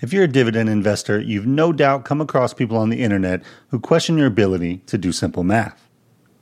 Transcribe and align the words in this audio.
If 0.00 0.14
you're 0.14 0.24
a 0.24 0.28
dividend 0.28 0.70
investor, 0.70 1.20
you've 1.20 1.46
no 1.46 1.74
doubt 1.74 2.06
come 2.06 2.22
across 2.22 2.54
people 2.54 2.78
on 2.78 2.88
the 2.88 3.02
internet 3.02 3.42
who 3.68 3.78
question 3.78 4.16
your 4.16 4.28
ability 4.28 4.78
to 4.86 4.96
do 4.96 5.12
simple 5.12 5.44
math. 5.44 5.88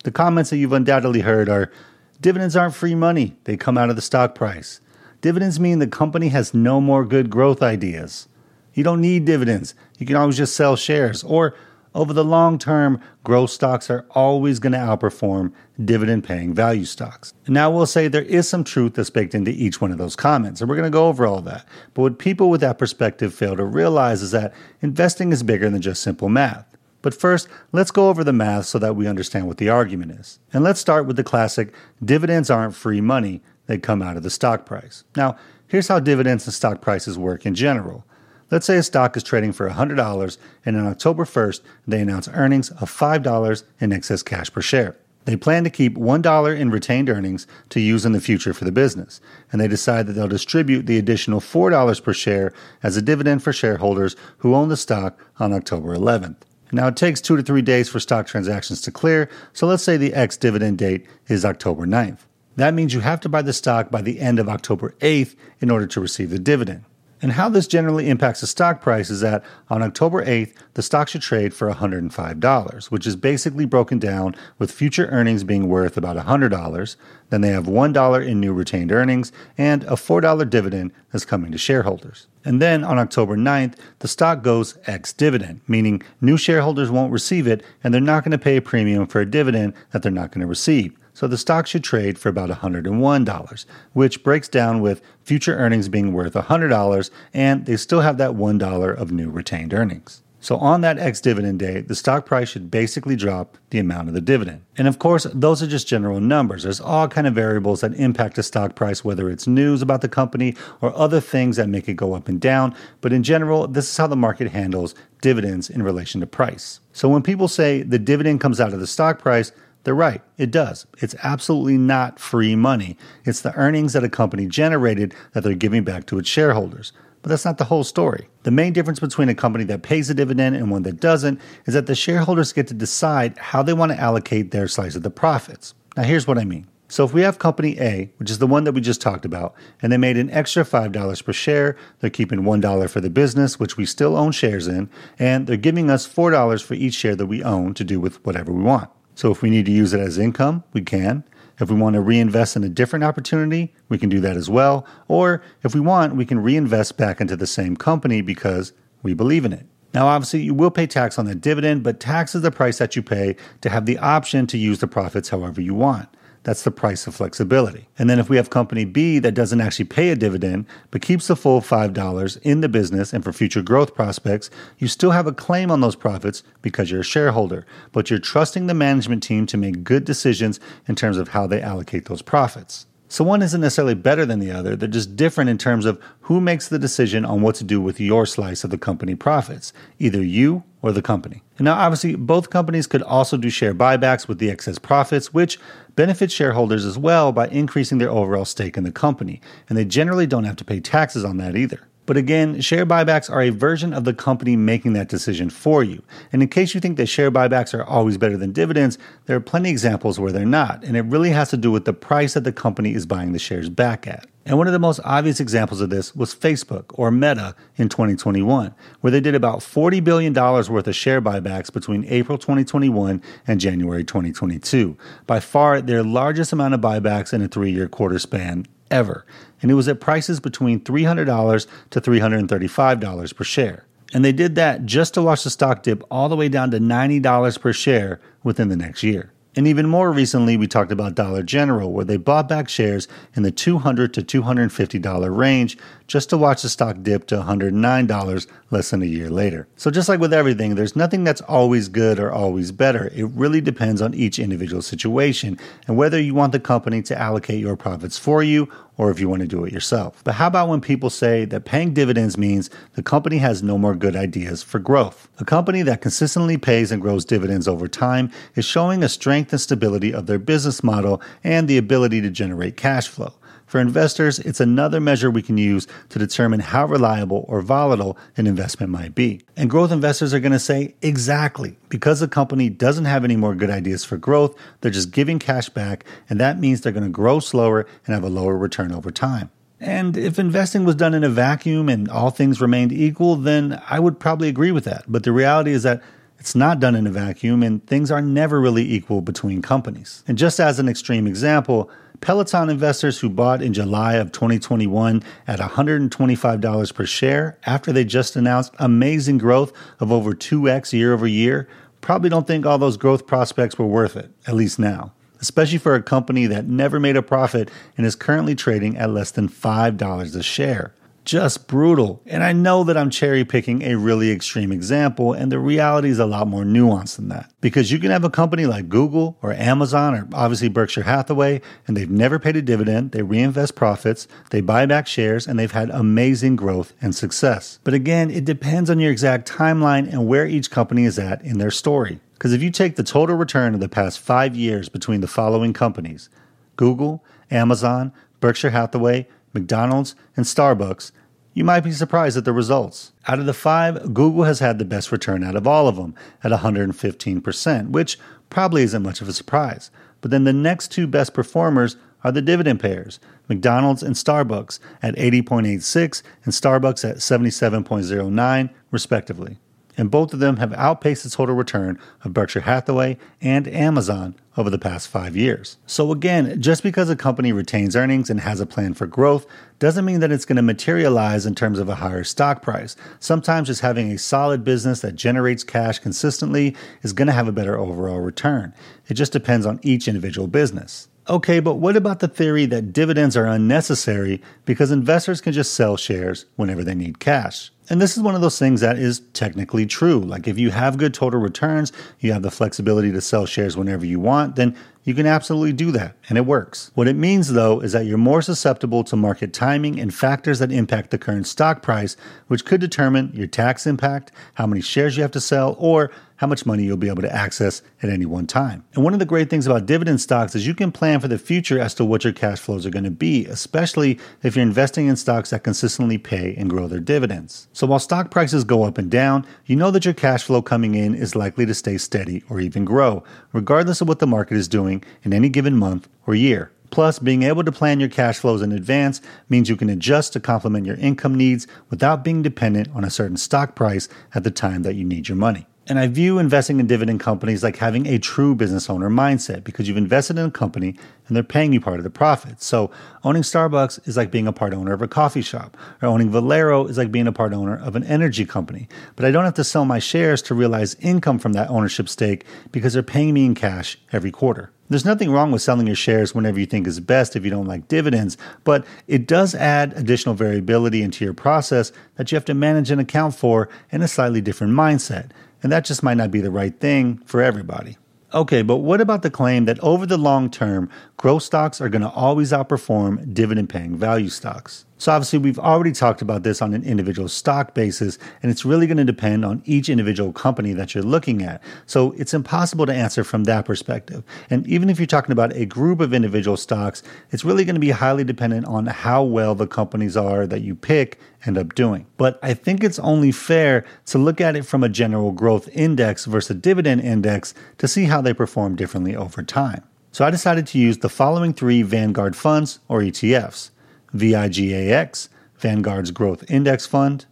The 0.04 0.12
comments 0.12 0.50
that 0.50 0.58
you've 0.58 0.73
undoubtedly 0.73 1.21
heard 1.21 1.49
are 1.49 1.73
dividends 2.21 2.55
aren't 2.55 2.76
free 2.76 2.94
money, 2.94 3.36
they 3.44 3.57
come 3.57 3.76
out 3.76 3.91
of 3.91 3.97
the 3.97 4.02
stock 4.02 4.36
price. 4.36 4.81
Dividends 5.23 5.58
mean 5.58 5.81
the 5.81 5.89
company 5.89 6.29
has 6.29 6.55
no 6.55 6.81
more 6.81 7.05
good 7.05 7.31
growth 7.31 7.60
ideas. 7.60 8.29
You 8.75 8.84
don't 8.84 9.00
need 9.00 9.25
dividends, 9.25 9.75
you 9.98 10.06
can 10.06 10.14
always 10.14 10.36
just 10.36 10.54
sell 10.54 10.77
shares. 10.77 11.25
Or 11.25 11.56
over 11.95 12.12
the 12.12 12.25
long 12.25 12.59
term, 12.59 13.00
growth 13.25 13.50
stocks 13.50 13.91
are 13.91 14.07
always 14.11 14.59
going 14.59 14.73
to 14.73 14.79
outperform 14.79 15.52
dividend 15.84 16.25
paying 16.25 16.54
value 16.54 16.84
stocks. 16.84 17.34
Now 17.46 17.71
we'll 17.71 17.86
say 17.86 18.09
there 18.09 18.22
is 18.22 18.48
some 18.48 18.64
truth 18.64 18.95
that's 18.95 19.11
baked 19.11 19.34
into 19.34 19.50
each 19.50 19.80
one 19.80 19.93
of 19.93 19.98
those 19.98 20.16
comments, 20.16 20.61
and 20.61 20.68
we're 20.68 20.77
going 20.77 20.90
to 20.90 20.96
go 20.96 21.09
over 21.09 21.27
all 21.27 21.40
that. 21.43 21.66
But 21.95 22.03
what 22.03 22.18
people 22.18 22.50
with 22.50 22.61
that 22.61 22.79
perspective 22.79 23.35
fail 23.35 23.57
to 23.57 23.64
realize 23.64 24.22
is 24.22 24.30
that 24.32 24.54
investing 24.80 25.32
is 25.32 25.43
bigger 25.43 25.71
than 25.71 25.82
just 25.82 26.03
simple 26.03 26.29
math. 26.29 26.76
But 27.00 27.14
first, 27.14 27.48
let's 27.72 27.90
go 27.90 28.09
over 28.09 28.25
the 28.25 28.32
math 28.32 28.67
so 28.67 28.79
that 28.81 28.96
we 28.96 29.07
understand 29.07 29.46
what 29.46 29.59
the 29.59 29.68
argument 29.68 30.12
is. 30.12 30.40
And 30.53 30.64
let's 30.64 30.81
start 30.81 31.07
with 31.07 31.17
the 31.17 31.25
classic 31.25 31.73
dividends 32.05 32.51
aren't 32.51 32.75
free 32.75 33.01
money, 33.01 33.41
they 33.67 33.79
come 33.79 34.03
out 34.03 34.17
of 34.17 34.23
the 34.23 34.31
stock 34.31 34.67
price. 34.67 35.05
Now, 35.15 35.37
here's 35.69 35.89
how 35.89 36.01
dividends 36.01 36.47
and 36.47 36.55
stock 36.55 36.81
prices 36.81 37.19
work 37.19 37.47
in 37.47 37.55
general. 37.55 38.05
Let's 38.51 38.65
say 38.65 38.79
a 38.79 38.83
stock 38.83 39.16
is 39.16 39.23
trading 39.23 39.52
for 39.52 39.69
$100 39.69 40.38
and 40.65 40.77
on 40.77 40.87
October 40.87 41.25
1st, 41.25 41.61
they 41.87 42.01
announce 42.01 42.29
earnings 42.29 42.70
of 42.70 42.91
$5 42.91 43.62
in 43.80 43.93
excess 43.93 44.23
cash 44.23 44.51
per 44.51 44.62
share. 44.62 44.97
They 45.27 45.37
plan 45.37 45.65
to 45.65 45.70
keep 45.70 45.97
$1 45.97 46.59
in 46.59 46.70
retained 46.70 47.11
earnings 47.11 47.47
to 47.69 47.80
use 47.80 48.06
in 48.06 48.12
the 48.12 48.20
future 48.20 48.55
for 48.55 48.65
the 48.65 48.73
business, 48.73 49.20
and 49.53 49.61
they 49.61 49.69
decide 49.69 50.06
that 50.06 50.15
they'll 50.15 50.27
distribute 50.27 50.87
the 50.87 50.97
additional 50.97 51.41
$4 51.41 52.03
per 52.03 52.15
share 52.15 52.55
as 52.83 52.97
a 52.97 53.03
dividend 53.03 53.42
for 53.42 53.53
shareholders 53.53 54.16
who 54.39 54.55
own 54.55 54.70
the 54.70 54.77
stock 54.78 55.20
on 55.39 55.53
October 55.53 55.95
11th. 55.95 56.37
Now, 56.73 56.87
it 56.89 56.97
takes 56.97 57.20
two 57.20 57.37
to 57.37 57.42
three 57.42 57.61
days 57.61 57.91
for 57.91 58.01
stock 58.01 58.27
transactions 58.27 58.80
to 58.83 58.91
clear, 58.91 59.28
so 59.53 59.67
let's 59.67 59.83
say 59.83 59.98
the 59.98 60.14
ex 60.14 60.39
dividend 60.39 60.78
date 60.78 61.06
is 61.27 61.45
October 61.45 61.86
9th. 61.86 62.20
That 62.56 62.73
means 62.73 62.95
you 62.95 63.01
have 63.01 63.20
to 63.20 63.28
buy 63.28 63.42
the 63.42 63.53
stock 63.53 63.91
by 63.91 64.01
the 64.01 64.20
end 64.20 64.39
of 64.39 64.48
October 64.48 64.95
8th 65.01 65.36
in 65.61 65.70
order 65.70 65.86
to 65.86 66.01
receive 66.01 66.30
the 66.30 66.39
dividend. 66.39 66.84
And 67.20 67.33
how 67.33 67.48
this 67.48 67.66
generally 67.66 68.08
impacts 68.08 68.41
the 68.41 68.47
stock 68.47 68.80
price 68.80 69.11
is 69.11 69.20
that 69.20 69.44
on 69.69 69.83
October 69.83 70.24
8th, 70.24 70.55
the 70.74 70.83
stock 70.83 71.08
should 71.08 71.22
trade 71.22 71.52
for 71.52 71.72
$105, 71.72 72.84
which 72.91 73.06
is 73.06 73.16
basically 73.16 73.64
broken 73.64 73.98
down 73.98 74.36
with 74.58 74.70
future 74.70 75.06
earnings 75.06 75.42
being 75.42 75.69
worth 75.69 75.96
about 75.96 76.16
$100. 76.16 76.96
Then 77.30 77.41
they 77.41 77.50
have 77.50 77.66
$1 77.66 78.27
in 78.27 78.41
new 78.41 78.52
retained 78.52 78.92
earnings 78.92 79.33
and 79.56 79.83
a 79.84 79.96
$4 79.96 80.48
dividend 80.48 80.92
that's 81.12 81.24
coming 81.24 81.50
to 81.52 81.58
shareholders. 81.58 82.27
And 82.44 82.62
then 82.62 82.84
on 82.84 82.98
October 82.98 83.36
9th, 83.36 83.74
the 83.98 84.08
stock 84.08 84.42
goes 84.42 84.78
ex 84.86 85.12
dividend, 85.12 85.61
meaning 85.66 86.02
new 86.20 86.36
shareholders 86.36 86.91
won't 86.91 87.12
receive 87.12 87.46
it 87.46 87.64
and 87.83 87.92
they're 87.92 88.00
not 88.00 88.22
going 88.22 88.33
to 88.33 88.39
pay 88.39 88.56
a 88.56 88.62
premium 88.62 89.06
for 89.06 89.20
a 89.20 89.30
dividend 89.30 89.74
that 89.91 90.02
they're 90.02 90.12
not 90.12 90.30
going 90.30 90.41
to 90.41 90.46
receive 90.46 90.96
so 91.19 91.27
the 91.27 91.36
stock 91.36 91.66
should 91.66 91.83
trade 91.83 92.16
for 92.16 92.28
about 92.28 92.48
$101, 92.48 93.66
which 93.92 94.22
breaks 94.22 94.48
down 94.48 94.80
with 94.80 95.02
future 95.24 95.56
earnings 95.56 95.88
being 95.88 96.12
worth 96.12 96.34
$100, 96.34 97.11
and 97.34 97.66
they 97.66 97.77
still 97.77 98.02
have 98.02 98.19
that 98.19 98.34
$1 98.34 98.97
of 98.97 99.11
new 99.11 99.28
retained 99.28 99.74
earnings. 99.74 100.22
So 100.39 100.58
on 100.58 100.83
that 100.83 100.96
ex 101.00 101.20
dividend 101.20 101.58
day, 101.58 101.80
the 101.80 101.96
stock 101.96 102.24
price 102.24 102.48
should 102.48 102.70
basically 102.70 103.16
drop 103.16 103.58
the 103.70 103.80
amount 103.80 104.06
of 104.06 104.14
the 104.14 104.20
dividend. 104.20 104.62
And 104.77 104.86
of 104.86 105.00
course, 105.00 105.27
those 105.34 105.61
are 105.61 105.66
just 105.66 105.89
general 105.89 106.20
numbers. 106.20 106.62
There's 106.62 106.80
all 106.80 107.08
kind 107.08 107.27
of 107.27 107.34
variables 107.34 107.80
that 107.80 107.94
impact 107.94 108.36
the 108.36 108.44
stock 108.44 108.77
price, 108.77 109.05
whether 109.05 109.28
it's 109.28 109.48
news 109.48 109.83
about 109.83 110.02
the 110.02 110.08
company 110.08 110.55
or 110.80 110.96
other 110.96 111.20
things 111.20 111.56
that 111.56 111.69
make 111.69 111.89
it 111.89 111.94
go 111.94 112.14
up 112.14 112.28
and 112.28 112.41
down. 112.41 112.77
But 113.00 113.12
in 113.12 113.24
general, 113.24 113.66
this 113.66 113.91
is 113.91 113.96
how 113.96 114.06
the 114.06 114.14
market 114.14 114.52
handles 114.52 114.94
dividends 115.20 115.69
in 115.69 115.83
relation 115.83 116.20
to 116.20 116.28
price. 116.28 116.78
So 116.92 117.08
when 117.08 117.22
people 117.22 117.48
say 117.48 117.83
the 117.83 117.98
dividend 117.98 118.41
comes 118.41 118.61
out 118.61 118.72
of 118.72 118.78
the 118.78 118.86
stock 118.86 119.19
price, 119.19 119.50
they're 119.84 119.95
right, 119.95 120.23
it 120.37 120.51
does. 120.51 120.87
It's 120.98 121.15
absolutely 121.23 121.79
not 121.79 122.19
free 122.19 122.57
money. 122.57 122.97
It's 123.25 123.41
the 123.41 123.55
earnings 123.55 123.92
that 123.92 124.05
a 124.05 124.08
company 124.08 124.47
generated 124.47 125.14
that 125.33 125.42
they're 125.42 125.55
giving 125.55 125.85
back 125.85 126.07
to 126.07 126.19
its 126.19 126.29
shareholders. 126.29 126.92
But 127.23 127.30
that's 127.30 127.45
not 127.45 127.58
the 127.58 127.64
whole 127.64 127.85
story. 127.85 128.28
The 128.44 128.50
main 128.50 128.72
difference 128.72 129.00
between 129.00 129.28
a 129.28 129.34
company 129.34 129.64
that 129.64 129.82
pays 129.82 130.08
a 130.08 130.14
dividend 130.14 130.56
and 130.56 130.70
one 130.70 130.82
that 130.82 131.00
doesn't 131.00 131.41
is 131.66 131.75
that 131.75 131.86
the 131.86 131.94
shareholders 131.94 132.52
get 132.52 132.69
to 132.69 132.75
decide 132.75 133.36
how 133.38 133.62
they 133.62 133.72
want 133.72 133.92
to 133.92 134.00
allocate 134.00 134.50
their 134.50 134.69
slice 134.69 134.94
of 134.94 135.02
the 135.02 135.10
profits. 135.10 135.75
Now, 135.97 136.04
here's 136.04 136.26
what 136.26 136.38
I 136.38 136.44
mean. 136.44 136.69
So, 136.91 137.04
if 137.04 137.12
we 137.12 137.20
have 137.20 137.38
company 137.38 137.78
A, 137.81 138.10
which 138.16 138.31
is 138.31 138.38
the 138.38 138.47
one 138.47 138.64
that 138.64 138.72
we 138.72 138.81
just 138.81 139.02
talked 139.02 139.26
about, 139.26 139.54
and 139.82 139.92
they 139.92 139.98
made 139.98 140.16
an 140.16 140.31
extra 140.31 140.64
$5 140.64 141.25
per 141.25 141.32
share, 141.34 141.76
they're 142.00 142.08
keeping 142.08 142.41
$1 142.41 142.88
for 142.88 143.00
the 143.02 143.10
business, 143.10 143.60
which 143.60 143.76
we 143.76 143.84
still 143.84 144.16
own 144.16 144.32
shares 144.32 144.66
in, 144.66 144.88
and 145.19 145.47
they're 145.47 145.58
giving 145.58 145.91
us 145.91 146.08
$4 146.08 146.62
for 146.62 146.72
each 146.72 146.94
share 146.94 147.14
that 147.14 147.26
we 147.26 147.42
own 147.42 147.75
to 147.75 147.84
do 147.84 148.00
with 148.00 148.25
whatever 148.25 148.52
we 148.52 148.62
want. 148.62 148.88
So 149.18 149.32
if 149.32 149.42
we 149.42 149.50
need 149.50 149.66
to 149.66 149.72
use 149.72 149.92
it 149.92 149.98
as 149.98 150.16
income, 150.16 150.62
we 150.72 150.80
can. 150.80 151.24
If 151.58 151.68
we 151.68 151.76
want 151.76 151.94
to 151.94 152.00
reinvest 152.00 152.54
in 152.54 152.62
a 152.62 152.68
different 152.68 153.04
opportunity, 153.04 153.74
we 153.88 153.98
can 153.98 154.08
do 154.08 154.20
that 154.20 154.36
as 154.36 154.48
well. 154.48 154.86
Or 155.08 155.42
if 155.64 155.74
we 155.74 155.80
want, 155.80 156.14
we 156.14 156.24
can 156.24 156.40
reinvest 156.40 156.96
back 156.96 157.20
into 157.20 157.34
the 157.34 157.44
same 157.44 157.76
company 157.76 158.20
because 158.20 158.72
we 159.02 159.14
believe 159.14 159.44
in 159.44 159.52
it. 159.52 159.66
Now, 159.92 160.06
obviously, 160.06 160.42
you 160.42 160.54
will 160.54 160.70
pay 160.70 160.86
tax 160.86 161.18
on 161.18 161.26
that 161.26 161.40
dividend, 161.40 161.82
but 161.82 161.98
tax 161.98 162.36
is 162.36 162.42
the 162.42 162.52
price 162.52 162.78
that 162.78 162.94
you 162.94 163.02
pay 163.02 163.34
to 163.62 163.70
have 163.70 163.86
the 163.86 163.98
option 163.98 164.46
to 164.46 164.56
use 164.56 164.78
the 164.78 164.86
profits 164.86 165.30
however 165.30 165.60
you 165.60 165.74
want. 165.74 166.08
That's 166.48 166.62
the 166.62 166.70
price 166.70 167.06
of 167.06 167.14
flexibility. 167.14 167.88
And 167.98 168.09
then 168.09 168.19
if 168.19 168.31
we 168.31 168.38
have 168.38 168.48
company 168.48 168.86
B 168.86 169.19
that 169.19 169.34
doesn't 169.34 169.60
actually 169.60 169.84
pay 169.84 170.09
a 170.09 170.16
dividend, 170.16 170.64
but 170.91 171.03
keeps 171.03 171.26
the 171.26 171.36
full 171.36 171.60
$5 171.60 172.38
in 172.41 172.62
the 172.62 172.70
business 172.70 173.12
and 173.12 173.22
for 173.22 173.34
future 173.34 173.60
growth 173.60 173.94
prospects, 173.94 174.48
you 174.78 174.88
still 174.88 175.10
have 175.10 175.26
a 175.26 175.32
claim 175.34 175.70
on 175.70 175.82
those 175.82 175.94
profits 175.94 176.42
because 176.62 176.91
you're 176.91 177.03
a 177.03 177.04
shareholder, 177.04 177.66
but 177.92 178.08
you're 178.08 178.19
trusting 178.19 178.66
the 178.66 178.72
management 178.72 179.22
team 179.22 179.44
to 179.44 179.58
make 179.58 179.84
good 179.84 180.06
decisions 180.06 180.58
in 180.87 180.94
terms 180.94 181.19
of 181.19 181.28
how 181.28 181.47
they 181.47 181.60
allocate 181.60 182.06
those 182.06 182.22
profits. 182.22 182.87
So 183.10 183.24
one 183.24 183.41
isn't 183.41 183.60
necessarily 183.60 183.94
better 183.94 184.26
than 184.26 184.38
the 184.38 184.50
other, 184.50 184.76
they're 184.76 184.88
just 184.88 185.16
different 185.16 185.48
in 185.48 185.56
terms 185.56 185.86
of 185.86 186.00
who 186.20 186.41
makes 186.41 186.69
the 186.69 186.78
decision 186.78 187.24
on 187.24 187.41
what 187.41 187.54
to 187.56 187.64
do 187.64 187.80
with 187.80 187.98
your 187.98 188.26
slice 188.26 188.64
of 188.64 188.70
the 188.70 188.76
company 188.76 189.14
profits, 189.14 189.72
either 189.98 190.22
you 190.22 190.62
or 190.82 190.92
the 190.92 191.02
company. 191.02 191.42
And 191.56 191.64
now, 191.64 191.74
obviously, 191.74 192.14
both 192.14 192.50
companies 192.50 192.86
could 192.86 193.02
also 193.02 193.36
do 193.36 193.48
share 193.50 193.74
buybacks 193.74 194.28
with 194.28 194.38
the 194.38 194.50
excess 194.50 194.78
profits, 194.78 195.32
which 195.32 195.58
benefits 195.96 196.34
shareholders 196.34 196.84
as 196.84 196.98
well 196.98 197.32
by 197.32 197.48
increasing 197.48 197.98
their 197.98 198.10
overall 198.10 198.44
stake 198.44 198.76
in 198.76 198.84
the 198.84 198.92
company. 198.92 199.40
And 199.69 199.76
they 199.76 199.84
generally 199.84 200.26
don't 200.26 200.44
have 200.44 200.56
to 200.56 200.64
pay 200.64 200.78
taxes 200.78 201.25
on 201.25 201.38
that 201.38 201.56
either. 201.56 201.88
But 202.08 202.16
again, 202.16 202.62
share 202.62 202.86
buybacks 202.86 203.30
are 203.30 203.42
a 203.42 203.50
version 203.50 203.92
of 203.92 204.04
the 204.04 204.14
company 204.14 204.56
making 204.56 204.94
that 204.94 205.10
decision 205.10 205.50
for 205.50 205.84
you. 205.84 206.02
And 206.32 206.41
in 206.41 206.48
case 206.48 206.72
you 206.72 206.80
think 206.80 206.96
that 206.96 207.04
share 207.04 207.30
buybacks 207.30 207.74
are 207.74 207.84
always 207.84 208.16
better 208.16 208.38
than 208.38 208.52
dividends, 208.52 208.96
there 209.26 209.36
are 209.36 209.41
plenty 209.41 209.69
of 209.69 209.72
examples 209.72 210.19
where 210.19 210.32
they're 210.32 210.46
not. 210.46 210.82
And 210.84 210.96
it 210.96 211.02
really 211.02 211.28
has 211.28 211.50
to 211.50 211.58
do 211.58 211.70
with 211.70 211.84
the 211.84 211.92
price 211.92 212.32
that 212.32 212.44
the 212.44 212.50
company 212.50 212.94
is 212.94 213.04
buying 213.04 213.32
the 213.32 213.38
shares 213.38 213.69
back 213.69 214.06
at. 214.06 214.26
And 214.46 214.56
one 214.56 214.66
of 214.66 214.72
the 214.72 214.78
most 214.78 215.00
obvious 215.04 215.38
examples 215.38 215.82
of 215.82 215.91
this 215.91 216.16
was 216.16 216.34
Facebook 216.34 216.84
or 216.94 217.10
Meta 217.10 217.54
in 217.76 217.91
2021, 217.91 218.75
where 219.02 219.10
they 219.10 219.20
did 219.20 219.34
about 219.34 219.58
$40 219.58 220.02
billion 220.02 220.32
worth 220.32 220.88
of 220.88 220.96
share 220.96 221.20
buybacks 221.20 221.70
between 221.70 222.06
April 222.06 222.38
2021 222.38 223.22
and 223.46 223.60
January 223.60 224.02
2022. 224.02 224.96
By 225.26 225.40
far 225.40 225.82
their 225.82 226.02
largest 226.02 226.54
amount 226.54 226.72
of 226.72 226.80
buybacks 226.80 227.34
in 227.34 227.42
a 227.42 227.48
three 227.48 227.70
year 227.70 227.86
quarter 227.86 228.19
span 228.19 228.64
ever. 228.91 229.25
And 229.60 229.71
it 229.71 229.75
was 229.75 229.88
at 229.88 230.00
prices 230.00 230.41
between 230.41 230.81
$300 230.81 231.66
to 231.91 232.00
$335 232.00 233.34
per 233.34 233.44
share. 233.44 233.84
And 234.15 234.25
they 234.25 234.32
did 234.32 234.54
that 234.54 234.87
just 234.87 235.15
to 235.15 235.22
watch 235.22 235.44
the 235.44 235.50
stock 235.50 235.82
dip 235.82 236.03
all 236.10 236.28
the 236.28 236.37
way 236.37 236.49
down 236.49 236.71
to 236.71 236.78
$90 236.78 237.60
per 237.60 237.72
share 237.72 238.21
within 238.43 238.69
the 238.69 238.76
next 238.76 239.03
year. 239.03 239.32
And 239.58 239.66
even 239.66 239.88
more 239.88 240.12
recently, 240.12 240.56
we 240.56 240.69
talked 240.69 240.92
about 240.92 241.16
Dollar 241.16 241.42
General, 241.42 241.91
where 241.91 242.04
they 242.04 242.16
bought 242.16 242.48
back 242.48 242.69
shares 242.69 243.08
in 243.34 243.42
the 243.42 243.50
$200 243.50 244.12
to 244.12 244.22
$250 244.22 245.36
range 245.36 245.76
just 246.06 246.30
to 246.30 246.38
watch 246.38 246.62
the 246.62 246.69
stock 246.69 246.98
dip 247.02 247.26
to 247.26 247.38
$109 247.38 248.46
less 248.70 248.91
than 248.91 249.02
a 249.02 249.06
year 249.06 249.28
later. 249.28 249.66
So, 249.75 249.90
just 249.90 250.08
like 250.08 250.20
with 250.20 250.32
everything, 250.32 250.76
there's 250.76 250.94
nothing 250.94 251.25
that's 251.25 251.40
always 251.40 251.88
good 251.88 252.20
or 252.20 252.31
always 252.31 252.70
better. 252.70 253.10
It 253.12 253.25
really 253.34 253.60
depends 253.60 254.00
on 254.00 254.14
each 254.14 254.38
individual 254.38 254.81
situation 254.81 255.58
and 255.88 255.96
whether 255.96 256.20
you 256.20 256.34
want 256.34 256.52
the 256.52 256.60
company 256.60 257.02
to 257.02 257.19
allocate 257.19 257.58
your 257.58 257.75
profits 257.75 258.16
for 258.16 258.44
you 258.44 258.69
or 258.98 259.10
if 259.10 259.20
you 259.20 259.28
want 259.28 259.40
to 259.40 259.48
do 259.48 259.64
it 259.64 259.72
yourself. 259.72 260.20
But 260.24 260.34
how 260.34 260.48
about 260.48 260.68
when 260.68 260.82
people 260.82 261.08
say 261.08 261.46
that 261.46 261.64
paying 261.64 261.94
dividends 261.94 262.36
means 262.36 262.68
the 262.94 263.02
company 263.02 263.38
has 263.38 263.62
no 263.62 263.78
more 263.78 263.94
good 263.94 264.16
ideas 264.16 264.62
for 264.62 264.78
growth? 264.78 265.28
A 265.38 265.44
company 265.44 265.82
that 265.82 266.02
consistently 266.02 266.58
pays 266.58 266.92
and 266.92 267.00
grows 267.00 267.24
dividends 267.24 267.66
over 267.66 267.88
time 267.88 268.30
is 268.56 268.64
showing 268.64 269.02
a 269.02 269.08
strength 269.08 269.52
and 269.52 269.60
stability 269.60 270.12
of 270.12 270.26
their 270.26 270.38
business 270.38 270.82
model 270.82 271.22
and 271.42 271.68
the 271.68 271.78
ability 271.78 272.20
to 272.20 272.30
generate 272.30 272.76
cash 272.76 273.08
flow. 273.08 273.32
For 273.69 273.79
investors, 273.79 274.38
it's 274.38 274.61
another 274.61 274.99
measure 274.99 275.31
we 275.31 275.43
can 275.43 275.59
use 275.59 275.87
to 276.09 276.19
determine 276.19 276.61
how 276.61 276.87
reliable 276.87 277.44
or 277.49 277.61
volatile 277.61 278.17
an 278.38 278.47
investment 278.47 278.91
might 278.91 279.15
be. 279.15 279.43
And 279.56 279.69
growth 279.69 279.93
investors 279.93 280.32
are 280.32 280.41
going 280.41 280.53
to 280.53 280.59
say 280.59 280.94
exactly. 281.03 281.79
Because 281.91 282.20
the 282.20 282.29
company 282.29 282.70
doesn't 282.70 283.05
have 283.05 283.25
any 283.25 283.37
more 283.37 283.55
good 283.55 283.70
ideas 283.70 284.05
for 284.06 284.17
growth, 284.17 284.56
they're 284.81 284.91
just 284.91 285.11
giving 285.11 285.38
cash 285.38 285.69
back, 285.69 286.05
and 286.31 286.41
that 286.41 286.59
means 286.59 286.81
they're 286.81 286.93
going 286.93 287.05
to 287.05 287.11
grow 287.11 287.41
slower 287.41 287.87
and 288.06 288.15
have 288.15 288.25
a 288.25 288.31
lower 288.31 288.56
return 288.56 288.91
over 288.91 289.11
time. 289.11 289.50
And 289.81 290.17
if 290.17 290.38
investing 290.38 290.85
was 290.85 290.97
done 290.97 291.15
in 291.15 291.23
a 291.23 291.29
vacuum 291.29 291.88
and 291.88 292.09
all 292.09 292.31
things 292.31 292.61
remained 292.61 292.93
equal, 292.93 293.37
then 293.37 293.81
I 293.88 294.00
would 294.00 294.19
probably 294.19 294.49
agree 294.49 294.73
with 294.73 294.85
that. 294.85 295.05
But 295.06 295.25
the 295.25 295.32
reality 295.32 295.73
is 295.73 295.82
that 295.85 296.03
it's 296.38 296.55
not 296.55 296.81
done 296.81 296.94
in 296.94 297.06
a 297.06 297.11
vacuum 297.11 297.62
and 297.62 297.85
things 297.87 298.11
are 298.11 298.23
never 298.23 298.61
really 298.61 298.90
equal 298.90 299.20
between 299.20 299.62
companies. 299.62 300.23
And 300.29 300.38
just 300.38 300.61
as 300.61 300.79
an 300.79 300.88
extreme 300.88 301.26
example, 301.26 301.90
Peloton 302.20 302.69
investors 302.69 303.19
who 303.19 303.29
bought 303.29 303.62
in 303.62 303.73
July 303.73 304.14
of 304.14 304.32
2021 304.32 305.23
at 305.46 305.58
$125 305.61 306.94
per 306.94 307.06
share 307.06 307.58
after 307.67 307.93
they 307.93 308.05
just 308.05 308.37
announced 308.37 308.75
amazing 308.79 309.38
growth 309.38 309.73
of 310.00 310.11
over 310.11 310.32
2x 310.32 310.93
year 310.93 311.12
over 311.12 311.26
year 311.26 311.69
probably 312.00 312.31
don't 312.31 312.46
think 312.46 312.64
all 312.67 312.79
those 312.79 312.96
growth 312.96 313.26
prospects 313.26 313.79
were 313.79 313.87
worth 313.87 314.17
it, 314.17 314.31
at 314.46 314.55
least 314.55 314.79
now, 314.79 315.12
especially 315.41 315.79
for 315.79 315.94
a 315.94 316.02
company 316.02 316.46
that 316.46 316.67
never 316.67 316.99
made 316.99 317.17
a 317.17 317.23
profit 317.23 317.70
and 317.96 318.06
is 318.06 318.17
currently 318.17 318.55
trading 318.55 318.96
at 318.96 319.11
less 319.11 319.31
than 319.31 319.49
$5 319.49 320.37
a 320.37 320.43
share 320.43 320.93
just 321.28 321.69
brutal. 321.69 322.22
And 322.25 322.42
I 322.42 322.54
know 322.54 322.84
that 322.84 322.96
I'm 322.96 323.10
cherry 323.10 323.44
picking 323.44 323.82
a 323.82 323.96
really 323.96 324.30
extreme 324.30 324.72
example, 324.72 325.34
and 325.34 325.52
the 325.52 325.58
reality 325.58 326.08
is 326.08 326.19
a 326.19 326.25
lot 326.25 326.48
more 326.48 326.64
nuanced 326.64 327.16
than 327.16 327.28
that. 327.28 327.52
Because 327.60 327.92
you 327.92 327.98
can 327.98 328.10
have 328.10 328.25
a 328.25 328.30
company 328.30 328.64
like 328.64 328.88
Google 328.88 329.36
or 329.42 329.52
Amazon 329.52 330.14
or 330.14 330.26
obviously 330.32 330.70
Berkshire 330.70 331.02
Hathaway, 331.02 331.60
and 331.86 331.94
they've 331.94 332.10
never 332.10 332.38
paid 332.38 332.56
a 332.56 332.62
dividend, 332.62 333.12
they 333.12 333.20
reinvest 333.20 333.75
profits, 333.75 334.26
they 334.50 334.62
buy 334.62 334.86
back 334.86 335.06
shares, 335.06 335.46
and 335.46 335.58
they've 335.58 335.70
had 335.70 335.90
amazing 335.90 336.56
growth 336.56 336.94
and 337.02 337.14
success. 337.14 337.78
But 337.84 337.92
again, 337.92 338.31
it 338.31 338.46
depends 338.46 338.88
on 338.88 338.98
your 338.98 339.12
exact 339.12 339.46
timeline 339.46 340.10
and 340.10 340.26
where 340.26 340.46
each 340.46 340.70
company 340.70 341.04
is 341.04 341.19
at 341.19 341.42
in 341.42 341.58
their 341.58 341.70
story. 341.70 342.20
Because 342.32 342.54
if 342.54 342.62
you 342.62 342.70
take 342.70 342.96
the 342.96 343.02
total 343.02 343.36
return 343.36 343.74
of 343.74 343.81
the 343.81 343.88
past 343.90 344.19
five 344.19 344.56
years 344.56 344.88
between 344.88 345.20
the 345.20 345.26
following 345.26 345.74
companies 345.74 346.31
Google, 346.76 347.22
Amazon, 347.50 348.14
Berkshire 348.40 348.70
Hathaway, 348.70 349.26
McDonald's, 349.52 350.14
and 350.36 350.44
Starbucks, 350.44 351.12
you 351.54 351.64
might 351.64 351.80
be 351.80 351.92
surprised 351.92 352.36
at 352.36 352.44
the 352.44 352.52
results. 352.52 353.12
Out 353.26 353.38
of 353.38 353.46
the 353.46 353.54
five, 353.54 354.14
Google 354.14 354.44
has 354.44 354.60
had 354.60 354.78
the 354.78 354.84
best 354.84 355.10
return 355.10 355.42
out 355.42 355.56
of 355.56 355.66
all 355.66 355.88
of 355.88 355.96
them 355.96 356.14
at 356.44 356.52
115%, 356.52 357.90
which 357.90 358.18
probably 358.50 358.82
isn't 358.82 359.02
much 359.02 359.20
of 359.20 359.28
a 359.28 359.32
surprise. 359.32 359.90
But 360.20 360.30
then 360.30 360.44
the 360.44 360.52
next 360.52 360.88
two 360.88 361.06
best 361.06 361.34
performers 361.34 361.96
are 362.24 362.32
the 362.32 362.42
dividend 362.42 362.80
payers, 362.80 363.20
McDonald's 363.48 364.02
and 364.02 364.14
Starbucks 364.14 364.78
at 365.02 365.16
80.86 365.16 366.22
and 366.44 366.52
Starbucks 366.52 367.08
at 367.08 367.16
77.09, 367.16 368.70
respectively 368.90 369.58
and 369.98 370.10
both 370.10 370.32
of 370.32 370.38
them 370.38 370.56
have 370.56 370.72
outpaced 370.72 371.24
the 371.24 371.30
total 371.30 371.54
return 371.54 371.98
of 372.24 372.32
Berkshire 372.32 372.60
Hathaway 372.60 373.18
and 373.42 373.68
Amazon 373.68 374.36
over 374.56 374.70
the 374.70 374.78
past 374.78 375.08
five 375.08 375.36
years. 375.36 375.76
So, 375.86 376.10
again, 376.12 376.60
just 376.62 376.82
because 376.82 377.10
a 377.10 377.16
company 377.16 377.52
retains 377.52 377.94
earnings 377.94 378.30
and 378.30 378.40
has 378.40 378.60
a 378.60 378.66
plan 378.66 378.94
for 378.94 379.06
growth 379.06 379.46
doesn't 379.78 380.04
mean 380.04 380.20
that 380.20 380.32
it's 380.32 380.44
going 380.44 380.56
to 380.56 380.62
materialize 380.62 381.44
in 381.44 381.54
terms 381.54 381.78
of 381.78 381.88
a 381.88 381.96
higher 381.96 382.24
stock 382.24 382.62
price. 382.62 382.96
Sometimes 383.20 383.68
just 383.68 383.82
having 383.82 384.10
a 384.10 384.18
solid 384.18 384.64
business 384.64 385.00
that 385.00 385.16
generates 385.16 385.64
cash 385.64 385.98
consistently 385.98 386.74
is 387.02 387.12
going 387.12 387.26
to 387.26 387.32
have 387.32 387.48
a 387.48 387.52
better 387.52 387.78
overall 387.78 388.20
return. 388.20 388.72
It 389.08 389.14
just 389.14 389.32
depends 389.32 389.66
on 389.66 389.80
each 389.82 390.08
individual 390.08 390.46
business. 390.46 391.08
Okay, 391.28 391.60
but 391.60 391.74
what 391.74 391.94
about 391.94 392.20
the 392.20 392.28
theory 392.28 392.64
that 392.66 392.92
dividends 392.92 393.36
are 393.36 393.44
unnecessary 393.44 394.40
because 394.64 394.90
investors 394.90 395.42
can 395.42 395.52
just 395.52 395.74
sell 395.74 395.96
shares 395.98 396.46
whenever 396.56 396.82
they 396.82 396.94
need 396.94 397.18
cash? 397.18 397.70
And 397.90 398.00
this 398.00 398.17
is 398.17 398.23
one 398.23 398.35
of 398.35 398.40
those 398.40 398.58
things 398.58 398.81
that 398.81 398.99
is 398.99 399.20
technically 399.32 399.87
true. 399.87 400.20
Like 400.20 400.46
if 400.46 400.58
you 400.58 400.70
have 400.70 400.99
good 400.99 401.14
total 401.14 401.40
returns, 401.40 401.93
you 402.20 402.32
have 402.32 402.43
the 402.43 402.50
flexibility 402.50 403.12
to 403.12 403.20
sell 403.20 403.46
shares 403.46 403.76
whenever 403.76 404.05
you 404.05 404.20
want, 404.20 404.56
then 404.56 404.76
you 405.08 405.14
can 405.14 405.25
absolutely 405.25 405.72
do 405.72 405.90
that, 405.93 406.16
and 406.28 406.37
it 406.37 406.44
works. 406.44 406.90
What 406.94 407.08
it 407.08 407.16
means, 407.16 407.55
though, 407.55 407.81
is 407.81 407.93
that 407.93 408.05
you're 408.05 408.19
more 408.19 408.43
susceptible 408.43 409.05
to 409.05 409.16
market 409.16 409.55
timing 409.55 409.99
and 409.99 410.14
factors 410.14 410.58
that 410.58 410.70
impact 410.70 411.12
the 411.12 411.16
current 411.16 411.46
stock 411.46 411.81
price, 411.81 412.14
which 412.49 412.66
could 412.66 412.78
determine 412.78 413.31
your 413.32 413.46
tax 413.46 413.87
impact, 413.87 414.32
how 414.55 414.66
many 414.66 414.82
shares 414.82 415.16
you 415.16 415.22
have 415.22 415.31
to 415.31 415.40
sell, 415.40 415.76
or 415.78 416.10
how 416.38 416.46
much 416.46 416.64
money 416.64 416.84
you'll 416.84 416.96
be 416.96 417.08
able 417.08 417.22
to 417.22 417.34
access 417.34 417.82
at 418.00 418.08
any 418.08 418.25
one 418.25 418.46
time. 418.46 418.84
And 418.94 419.02
one 419.02 419.12
of 419.12 419.19
the 419.19 419.26
great 419.26 419.50
things 419.50 419.66
about 419.66 419.87
dividend 419.87 420.20
stocks 420.20 420.55
is 420.55 420.69
you 420.69 420.75
can 420.75 420.93
plan 420.93 421.19
for 421.19 421.26
the 421.26 421.38
future 421.38 421.81
as 421.81 421.94
to 421.94 422.05
what 422.05 422.22
your 422.22 422.32
cash 422.32 422.60
flows 422.60 422.87
are 422.87 422.90
going 422.90 423.05
to 423.05 423.10
be, 423.10 423.44
especially 423.46 424.20
if 424.44 424.55
you're 424.55 424.62
investing 424.62 425.08
in 425.08 425.16
stocks 425.16 425.50
that 425.50 425.64
consistently 425.64 426.16
pay 426.16 426.55
and 426.56 426.70
grow 426.70 426.87
their 426.87 427.00
dividends. 427.00 427.66
So 427.72 427.88
while 427.88 427.99
stock 427.99 428.31
prices 428.31 428.62
go 428.62 428.84
up 428.84 428.99
and 428.99 429.10
down, 429.10 429.46
you 429.66 429.75
know 429.75 429.90
that 429.90 430.05
your 430.05 430.14
cash 430.14 430.44
flow 430.44 430.62
coming 430.62 430.94
in 430.94 431.14
is 431.14 431.34
likely 431.34 431.66
to 431.66 431.75
stay 431.75 431.99
steady 431.99 432.44
or 432.49 432.60
even 432.60 432.84
grow, 432.84 433.25
regardless 433.52 434.00
of 434.00 434.06
what 434.06 434.20
the 434.20 434.26
market 434.26 434.56
is 434.56 434.69
doing 434.69 434.97
in 435.22 435.32
any 435.32 435.48
given 435.48 435.76
month 435.76 436.08
or 436.26 436.34
year. 436.34 436.70
Plus, 436.90 437.18
being 437.18 437.42
able 437.42 437.64
to 437.64 437.72
plan 437.72 438.00
your 438.00 438.08
cash 438.08 438.38
flows 438.38 438.62
in 438.62 438.72
advance 438.72 439.20
means 439.48 439.68
you 439.68 439.76
can 439.76 439.90
adjust 439.90 440.32
to 440.32 440.40
complement 440.40 440.86
your 440.86 440.96
income 440.96 441.34
needs 441.34 441.66
without 441.90 442.24
being 442.24 442.42
dependent 442.42 442.88
on 442.94 443.04
a 443.04 443.10
certain 443.10 443.36
stock 443.36 443.74
price 443.74 444.08
at 444.34 444.44
the 444.44 444.50
time 444.50 444.82
that 444.82 444.94
you 444.94 445.04
need 445.04 445.28
your 445.28 445.36
money. 445.36 445.66
And 445.90 445.98
I 445.98 446.06
view 446.06 446.38
investing 446.38 446.80
in 446.80 446.86
dividend 446.86 447.20
companies 447.20 447.62
like 447.62 447.76
having 447.76 448.06
a 448.06 448.18
true 448.18 448.54
business 448.54 448.90
owner 448.90 449.08
mindset 449.08 449.64
because 449.64 449.88
you've 449.88 449.96
invested 449.96 450.38
in 450.38 450.44
a 450.44 450.50
company 450.50 450.94
and 451.26 451.34
they're 451.34 451.42
paying 451.42 451.72
you 451.72 451.80
part 451.80 451.96
of 451.96 452.04
the 452.04 452.10
profits. 452.10 452.66
So 452.66 452.90
owning 453.24 453.40
Starbucks 453.40 454.06
is 454.06 454.14
like 454.14 454.30
being 454.30 454.46
a 454.46 454.52
part 454.52 454.74
owner 454.74 454.92
of 454.92 455.00
a 455.00 455.08
coffee 455.08 455.40
shop, 455.40 455.78
or 456.02 456.08
owning 456.08 456.30
Valero 456.30 456.86
is 456.86 456.98
like 456.98 457.10
being 457.10 457.26
a 457.26 457.32
part 457.32 457.54
owner 457.54 457.78
of 457.78 457.96
an 457.96 458.04
energy 458.04 458.44
company. 458.44 458.86
But 459.16 459.24
I 459.24 459.30
don't 459.30 459.46
have 459.46 459.54
to 459.54 459.64
sell 459.64 459.86
my 459.86 459.98
shares 459.98 460.42
to 460.42 460.54
realize 460.54 460.94
income 460.96 461.38
from 461.38 461.54
that 461.54 461.70
ownership 461.70 462.10
stake 462.10 462.44
because 462.70 462.92
they're 462.92 463.02
paying 463.02 463.32
me 463.32 463.46
in 463.46 463.54
cash 463.54 463.96
every 464.12 464.30
quarter. 464.30 464.70
There's 464.88 465.05
nothing 465.05 465.31
wrong 465.31 465.52
with 465.52 465.62
selling 465.62 465.87
your 465.87 465.96
shares 465.96 466.35
whenever 466.35 466.58
you 466.58 466.67
think 466.67 466.87
is 466.87 467.00
best 467.00 467.37
if 467.37 467.44
you 467.44 467.50
don't 467.50 467.67
like 467.67 467.88
dividends, 467.88 468.37
but 468.64 468.87
it 469.06 469.26
does 469.26 469.55
add 469.55 469.93
additional 469.94 470.35
variability 470.35 471.02
into 471.02 471.25
your 471.25 471.35
process 471.35 471.93
that 472.17 472.32
you 472.32 472.37
have 472.37 472.44
to 472.46 472.55
manage 472.55 472.90
and 472.90 473.00
account 473.00 473.35
for 473.35 473.69
in 473.90 474.02
a 474.02 474.08
slightly 474.08 474.40
different 474.40 474.73
mindset 474.73 475.31
and 475.62 475.73
that 475.73 475.85
just 475.85 476.02
might 476.02 476.17
not 476.17 476.31
be 476.31 476.40
the 476.40 476.50
right 476.50 476.79
thing 476.79 477.19
for 477.25 477.43
everybody. 477.43 477.96
Okay, 478.35 478.61
but 478.61 478.76
what 478.79 479.00
about 479.00 479.23
the 479.23 479.31
claim 479.31 479.64
that 479.64 479.81
over 479.81 480.05
the 480.05 480.19
long 480.19 480.50
term, 480.50 480.91
growth 481.19 481.43
stocks 481.43 481.81
are 481.81 481.88
going 481.88 482.03
to 482.03 482.09
always 482.11 482.53
outperform 482.53 483.35
dividend 483.35 483.69
paying 483.69 483.97
value 483.97 484.29
stocks? 484.29 484.87
So, 485.00 485.12
obviously, 485.12 485.38
we've 485.38 485.59
already 485.61 485.93
talked 485.93 486.23
about 486.23 486.43
this 486.43 486.61
on 486.61 486.75
an 486.75 486.82
individual 486.82 487.29
stock 487.29 487.73
basis, 487.73 488.19
and 488.43 488.50
it's 488.50 488.65
really 488.65 488.88
going 488.88 488.97
to 488.97 489.05
depend 489.05 489.44
on 489.44 489.62
each 489.65 489.88
individual 489.88 490.32
company 490.32 490.73
that 490.73 490.93
you're 490.93 491.05
looking 491.05 491.43
at. 491.43 491.62
So, 491.87 492.12
it's 492.12 492.35
impossible 492.35 492.87
to 492.87 492.94
answer 492.94 493.23
from 493.23 493.44
that 493.44 493.65
perspective. 493.65 494.25
And 494.50 494.67
even 494.67 494.91
if 494.91 494.99
you're 494.99 495.06
talking 495.06 495.31
about 495.31 495.55
a 495.55 495.67
group 495.67 496.00
of 496.00 496.12
individual 496.12 496.56
stocks, 496.56 497.05
it's 497.31 497.44
really 497.44 497.65
going 497.65 497.76
to 497.76 497.81
be 497.81 497.91
highly 497.91 498.25
dependent 498.25 498.67
on 498.67 498.87
how 498.87 499.23
well 499.23 499.55
the 499.55 499.69
companies 499.69 500.17
are 500.17 500.49
that 500.49 500.62
you 500.62 500.75
pick 500.75 501.20
end 501.47 501.59
up 501.59 501.75
doing. 501.75 502.06
But 502.17 502.41
I 502.43 502.55
think 502.55 502.82
it's 502.82 502.99
only 502.99 503.31
fair 503.31 503.85
to 504.06 504.19
look 504.19 504.41
at 504.41 504.56
it 504.56 504.67
from 504.67 504.82
a 504.82 504.88
general 504.88 505.31
growth 505.31 505.69
index 505.72 506.25
versus 506.25 506.51
a 506.51 506.55
dividend 506.55 507.03
index 507.03 507.55
to 507.79 507.87
see 507.87 508.05
how 508.05 508.20
they 508.20 508.34
perform 508.34 508.75
differently 508.75 509.15
over 509.15 509.44
time. 509.44 509.84
So, 510.10 510.24
I 510.24 510.31
decided 510.31 510.67
to 510.69 510.79
use 510.79 510.98
the 510.98 511.08
following 511.08 511.53
three 511.53 511.82
Vanguard 511.82 512.35
funds 512.35 512.81
or 512.88 513.00
ETFs. 513.00 513.71
VIGAX, 514.15 515.29
Vanguard's 515.59 516.11
Growth 516.11 516.50
Index 516.50 516.87
Fund, 516.87 517.27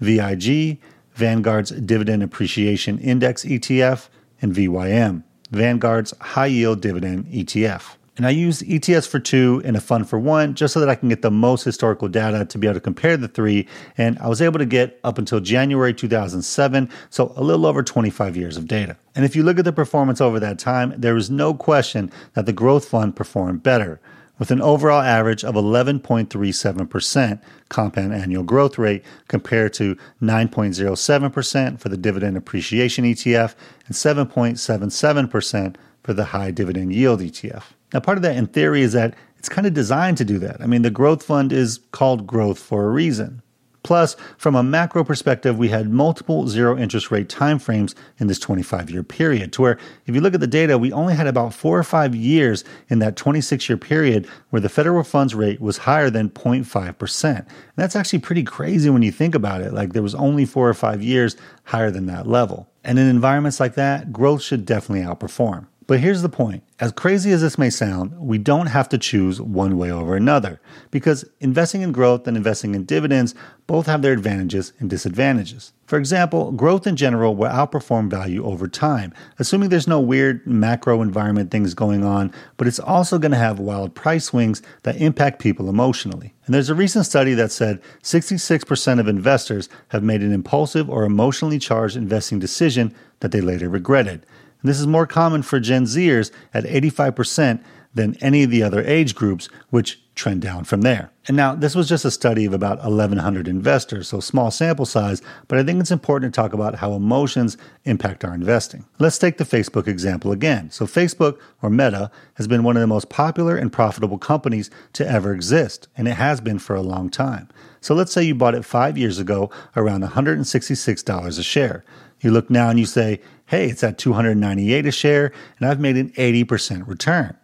VIG, 0.00 0.78
Vanguard's 1.14 1.70
Dividend 1.70 2.22
Appreciation 2.22 2.98
Index 2.98 3.44
ETF, 3.44 4.08
and 4.40 4.54
VYM, 4.54 5.22
Vanguard's 5.50 6.14
High 6.20 6.46
Yield 6.46 6.80
Dividend 6.80 7.26
ETF. 7.26 7.96
And 8.16 8.26
I 8.26 8.30
use 8.30 8.60
ETFs 8.60 9.08
for 9.08 9.18
two 9.18 9.62
and 9.64 9.74
a 9.74 9.80
fund 9.80 10.06
for 10.06 10.18
one 10.18 10.54
just 10.54 10.74
so 10.74 10.80
that 10.80 10.88
I 10.90 10.94
can 10.94 11.08
get 11.08 11.22
the 11.22 11.30
most 11.30 11.64
historical 11.64 12.08
data 12.08 12.44
to 12.44 12.58
be 12.58 12.66
able 12.66 12.74
to 12.74 12.80
compare 12.80 13.16
the 13.16 13.28
three. 13.28 13.66
And 13.96 14.18
I 14.18 14.28
was 14.28 14.42
able 14.42 14.58
to 14.58 14.66
get 14.66 15.00
up 15.02 15.16
until 15.16 15.40
January 15.40 15.94
2007, 15.94 16.90
so 17.08 17.32
a 17.36 17.42
little 17.42 17.64
over 17.64 17.82
25 17.82 18.36
years 18.36 18.58
of 18.58 18.68
data. 18.68 18.98
And 19.14 19.24
if 19.24 19.34
you 19.34 19.42
look 19.42 19.58
at 19.58 19.64
the 19.64 19.72
performance 19.72 20.20
over 20.20 20.38
that 20.40 20.58
time, 20.58 20.92
there 20.98 21.16
is 21.16 21.30
no 21.30 21.54
question 21.54 22.12
that 22.34 22.44
the 22.44 22.52
growth 22.52 22.84
fund 22.86 23.16
performed 23.16 23.62
better 23.62 23.98
with 24.38 24.50
an 24.50 24.60
overall 24.60 25.00
average 25.00 25.44
of 25.44 25.54
11.37% 25.54 27.40
compound 27.68 28.12
annual 28.12 28.42
growth 28.42 28.76
rate 28.76 29.04
compared 29.28 29.72
to 29.72 29.96
9.07% 30.20 31.80
for 31.80 31.88
the 31.88 31.96
dividend 31.96 32.36
appreciation 32.36 33.04
ETF 33.04 33.54
and 33.86 33.94
7.77% 33.94 35.76
for 36.02 36.12
the 36.12 36.24
high 36.26 36.50
dividend 36.50 36.92
yield 36.92 37.20
ETF. 37.20 37.62
Now, 37.92 38.00
part 38.00 38.18
of 38.18 38.22
that 38.22 38.36
in 38.36 38.46
theory 38.46 38.82
is 38.82 38.92
that 38.92 39.14
it's 39.38 39.48
kind 39.48 39.66
of 39.66 39.74
designed 39.74 40.18
to 40.18 40.24
do 40.24 40.38
that. 40.38 40.60
I 40.60 40.66
mean, 40.66 40.82
the 40.82 40.90
growth 40.90 41.22
fund 41.22 41.52
is 41.52 41.80
called 41.90 42.26
growth 42.26 42.58
for 42.58 42.86
a 42.86 42.90
reason. 42.90 43.42
Plus, 43.82 44.14
from 44.38 44.54
a 44.54 44.62
macro 44.62 45.02
perspective, 45.02 45.58
we 45.58 45.68
had 45.68 45.90
multiple 45.90 46.46
zero 46.46 46.78
interest 46.78 47.10
rate 47.10 47.28
timeframes 47.28 47.94
in 48.18 48.28
this 48.28 48.38
25 48.38 48.90
year 48.90 49.02
period, 49.02 49.52
to 49.52 49.62
where 49.62 49.78
if 50.06 50.14
you 50.14 50.20
look 50.20 50.34
at 50.34 50.40
the 50.40 50.46
data, 50.46 50.78
we 50.78 50.92
only 50.92 51.14
had 51.14 51.26
about 51.26 51.52
four 51.52 51.78
or 51.78 51.82
five 51.82 52.14
years 52.14 52.64
in 52.88 53.00
that 53.00 53.16
26 53.16 53.68
year 53.68 53.76
period 53.76 54.28
where 54.50 54.60
the 54.60 54.68
federal 54.68 55.02
funds 55.02 55.34
rate 55.34 55.60
was 55.60 55.78
higher 55.78 56.10
than 56.10 56.30
0.5%. 56.30 57.36
And 57.36 57.46
that's 57.76 57.96
actually 57.96 58.20
pretty 58.20 58.44
crazy 58.44 58.88
when 58.90 59.02
you 59.02 59.12
think 59.12 59.34
about 59.34 59.60
it. 59.60 59.72
Like 59.72 59.92
there 59.92 60.02
was 60.02 60.14
only 60.14 60.44
four 60.44 60.68
or 60.68 60.74
five 60.74 61.02
years 61.02 61.36
higher 61.64 61.90
than 61.90 62.06
that 62.06 62.26
level. 62.26 62.68
And 62.84 62.98
in 62.98 63.08
environments 63.08 63.58
like 63.58 63.74
that, 63.74 64.12
growth 64.12 64.42
should 64.42 64.64
definitely 64.64 65.04
outperform. 65.04 65.66
But 65.86 66.00
here's 66.00 66.22
the 66.22 66.28
point 66.28 66.62
as 66.78 66.92
crazy 66.92 67.32
as 67.32 67.40
this 67.40 67.58
may 67.58 67.70
sound, 67.70 68.18
we 68.18 68.38
don't 68.38 68.66
have 68.66 68.88
to 68.90 68.98
choose 68.98 69.40
one 69.40 69.76
way 69.76 69.90
over 69.90 70.16
another 70.16 70.60
because 70.90 71.24
investing 71.40 71.82
in 71.82 71.92
growth 71.92 72.26
and 72.26 72.36
investing 72.36 72.74
in 72.74 72.84
dividends 72.84 73.34
both 73.66 73.86
have 73.86 74.02
their 74.02 74.12
advantages 74.12 74.72
and 74.78 74.88
disadvantages. 74.90 75.72
For 75.86 75.98
example, 75.98 76.52
growth 76.52 76.86
in 76.86 76.96
general 76.96 77.36
will 77.36 77.48
outperform 77.48 78.10
value 78.10 78.44
over 78.44 78.66
time, 78.66 79.12
assuming 79.38 79.68
there's 79.68 79.88
no 79.88 80.00
weird 80.00 80.46
macro 80.46 81.02
environment 81.02 81.50
things 81.50 81.74
going 81.74 82.04
on, 82.04 82.32
but 82.56 82.66
it's 82.66 82.80
also 82.80 83.18
going 83.18 83.32
to 83.32 83.38
have 83.38 83.58
wild 83.58 83.94
price 83.94 84.26
swings 84.26 84.62
that 84.84 84.96
impact 84.96 85.40
people 85.40 85.68
emotionally. 85.68 86.34
And 86.46 86.54
there's 86.54 86.70
a 86.70 86.74
recent 86.74 87.06
study 87.06 87.34
that 87.34 87.52
said 87.52 87.80
66% 88.02 89.00
of 89.00 89.08
investors 89.08 89.68
have 89.88 90.02
made 90.02 90.22
an 90.22 90.32
impulsive 90.32 90.88
or 90.88 91.04
emotionally 91.04 91.58
charged 91.58 91.96
investing 91.96 92.38
decision 92.38 92.94
that 93.20 93.32
they 93.32 93.40
later 93.40 93.68
regretted. 93.68 94.26
This 94.62 94.78
is 94.78 94.86
more 94.86 95.06
common 95.06 95.42
for 95.42 95.58
Gen 95.60 95.84
Zers 95.84 96.30
at 96.54 96.64
85% 96.64 97.62
than 97.94 98.16
any 98.20 98.42
of 98.42 98.50
the 98.50 98.62
other 98.62 98.82
age 98.82 99.14
groups, 99.14 99.48
which 99.70 100.00
trend 100.14 100.42
down 100.42 100.64
from 100.64 100.82
there. 100.82 101.10
And 101.26 101.36
now, 101.36 101.54
this 101.54 101.74
was 101.74 101.88
just 101.88 102.04
a 102.04 102.10
study 102.10 102.44
of 102.44 102.52
about 102.52 102.82
1,100 102.82 103.48
investors, 103.48 104.08
so 104.08 104.20
small 104.20 104.50
sample 104.50 104.84
size, 104.84 105.22
but 105.48 105.58
I 105.58 105.62
think 105.62 105.80
it's 105.80 105.90
important 105.90 106.34
to 106.34 106.40
talk 106.40 106.52
about 106.52 106.76
how 106.76 106.92
emotions 106.92 107.56
impact 107.84 108.24
our 108.24 108.34
investing. 108.34 108.84
Let's 108.98 109.18
take 109.18 109.38
the 109.38 109.44
Facebook 109.44 109.86
example 109.86 110.32
again. 110.32 110.70
So, 110.70 110.86
Facebook, 110.86 111.38
or 111.62 111.70
Meta, 111.70 112.10
has 112.34 112.48
been 112.48 112.64
one 112.64 112.76
of 112.76 112.80
the 112.80 112.86
most 112.86 113.08
popular 113.08 113.56
and 113.56 113.72
profitable 113.72 114.18
companies 114.18 114.70
to 114.94 115.08
ever 115.08 115.32
exist, 115.32 115.88
and 115.96 116.08
it 116.08 116.14
has 116.14 116.40
been 116.40 116.58
for 116.58 116.74
a 116.74 116.82
long 116.82 117.08
time. 117.08 117.48
So, 117.80 117.94
let's 117.94 118.12
say 118.12 118.22
you 118.22 118.34
bought 118.34 118.54
it 118.54 118.64
five 118.64 118.98
years 118.98 119.18
ago 119.18 119.50
around 119.76 120.02
$166 120.02 121.38
a 121.38 121.42
share. 121.42 121.84
You 122.20 122.30
look 122.30 122.50
now 122.50 122.68
and 122.68 122.78
you 122.78 122.86
say, 122.86 123.20
hey, 123.46 123.68
it's 123.68 123.84
at 123.84 123.98
298 123.98 124.86
a 124.86 124.92
share 124.92 125.32
and 125.58 125.68
I've 125.68 125.80
made 125.80 125.96
an 125.96 126.10
80% 126.10 126.86
return. 126.86 127.36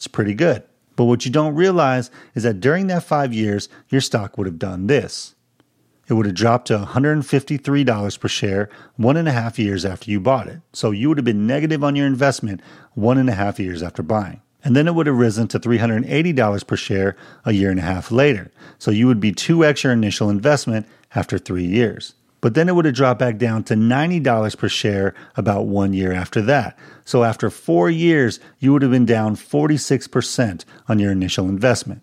It's 0.00 0.06
pretty 0.06 0.32
good. 0.32 0.62
But 0.96 1.04
what 1.04 1.26
you 1.26 1.30
don't 1.30 1.54
realize 1.54 2.10
is 2.34 2.44
that 2.44 2.58
during 2.58 2.86
that 2.86 3.02
five 3.02 3.34
years, 3.34 3.68
your 3.90 4.00
stock 4.00 4.38
would 4.38 4.46
have 4.46 4.58
done 4.58 4.86
this. 4.86 5.34
It 6.08 6.14
would 6.14 6.24
have 6.24 6.34
dropped 6.34 6.68
to 6.68 6.78
$153 6.78 8.18
per 8.18 8.28
share 8.28 8.70
one 8.96 9.18
and 9.18 9.28
a 9.28 9.32
half 9.32 9.58
years 9.58 9.84
after 9.84 10.10
you 10.10 10.18
bought 10.18 10.46
it. 10.46 10.62
So 10.72 10.90
you 10.90 11.08
would 11.08 11.18
have 11.18 11.26
been 11.26 11.46
negative 11.46 11.84
on 11.84 11.96
your 11.96 12.06
investment 12.06 12.62
one 12.94 13.18
and 13.18 13.28
a 13.28 13.34
half 13.34 13.60
years 13.60 13.82
after 13.82 14.02
buying. 14.02 14.40
And 14.64 14.74
then 14.74 14.88
it 14.88 14.94
would 14.94 15.06
have 15.06 15.18
risen 15.18 15.48
to 15.48 15.60
$380 15.60 16.66
per 16.66 16.76
share 16.76 17.14
a 17.44 17.52
year 17.52 17.70
and 17.70 17.78
a 17.78 17.82
half 17.82 18.10
later. 18.10 18.50
So 18.78 18.90
you 18.90 19.06
would 19.06 19.20
be 19.20 19.32
2x 19.32 19.82
your 19.82 19.92
initial 19.92 20.30
investment 20.30 20.86
after 21.14 21.36
three 21.36 21.66
years 21.66 22.14
but 22.40 22.54
then 22.54 22.68
it 22.68 22.74
would 22.74 22.84
have 22.84 22.94
dropped 22.94 23.20
back 23.20 23.36
down 23.36 23.64
to 23.64 23.74
$90 23.74 24.56
per 24.56 24.68
share 24.68 25.14
about 25.36 25.66
one 25.66 25.92
year 25.92 26.12
after 26.12 26.40
that. 26.42 26.78
So 27.04 27.24
after 27.24 27.50
four 27.50 27.90
years, 27.90 28.40
you 28.58 28.72
would 28.72 28.82
have 28.82 28.90
been 28.90 29.06
down 29.06 29.36
46% 29.36 30.64
on 30.88 30.98
your 30.98 31.12
initial 31.12 31.48
investment. 31.48 32.02